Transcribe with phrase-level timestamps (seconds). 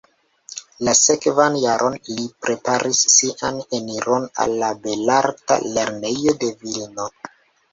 [0.85, 7.11] La sekvan jaron li preparis sian eniron al la Belarta Lernejo de Vilno.